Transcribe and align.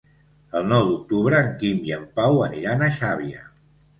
El 0.59 0.63
nou 0.69 0.87
d'octubre 0.91 1.41
en 1.47 1.51
Quim 1.59 1.83
i 1.89 1.95
en 1.99 2.09
Pau 2.19 2.41
aniran 2.47 2.83
a 2.87 2.91
Xàbia. 2.99 3.45